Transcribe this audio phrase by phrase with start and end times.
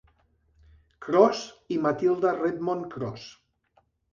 [1.07, 1.43] Cross
[1.75, 3.29] i Matilda Redmond Cross.